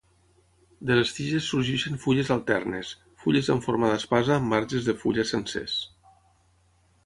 [0.91, 5.81] De les tiges sorgeixen fulles alternes, fulles amb forma d'espasa amb marges de fulla sencers.